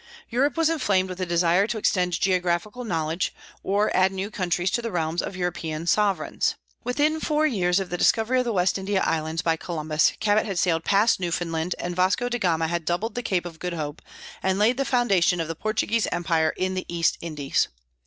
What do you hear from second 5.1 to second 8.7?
of European sovereigns. Within four years of the discovery of the